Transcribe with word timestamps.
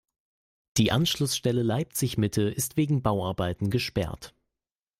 Die 0.77 0.91
Anschlussstelle 0.91 1.61
Leipzig-Mitte 1.61 2.41
ist 2.41 2.75
wegen 2.75 3.03
Bauarbeiten 3.03 3.69
gesperrt. 3.69 4.33